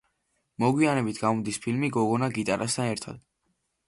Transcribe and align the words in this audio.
მოგვიანებით 0.63 1.19
გამოდის 1.23 1.59
ფილმი 1.65 1.89
„გოგონა 1.97 2.31
გიტარასთან 2.39 2.89
ერთად“. 2.95 3.21